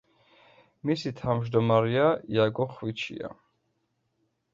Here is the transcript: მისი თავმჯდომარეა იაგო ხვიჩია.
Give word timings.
მისი 0.89 1.11
თავმჯდომარეა 1.19 2.07
იაგო 2.37 2.67
ხვიჩია. 2.73 3.31